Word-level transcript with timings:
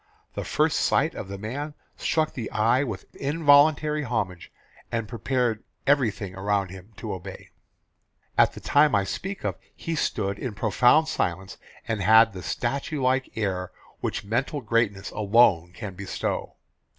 The 0.33 0.43
first 0.43 0.79
sight 0.79 1.13
of 1.13 1.27
the 1.27 1.37
man 1.37 1.75
struck 1.95 2.33
the 2.33 2.49
eye 2.49 2.83
with 2.83 3.05
involuntary 3.15 4.01
homage 4.01 4.51
and 4.91 5.07
prepared 5.07 5.63
everything 5.85 6.33
around 6.33 6.71
him 6.71 6.91
to 6.97 7.13
obey. 7.13 7.49
"At 8.35 8.53
the 8.53 8.61
time 8.61 8.95
I 8.95 9.03
speak 9.03 9.43
of 9.45 9.57
he 9.75 9.93
stood 9.93 10.39
in 10.39 10.55
profound 10.55 11.07
silence 11.07 11.57
and 11.87 12.01
had 12.01 12.33
the 12.33 12.41
statue 12.41 12.99
like 12.99 13.37
air 13.37 13.71
which 13.99 14.25
mental 14.25 14.59
greatness 14.59 15.11
alone 15.11 15.71
can 15.71 15.93
bestow. 15.93 16.55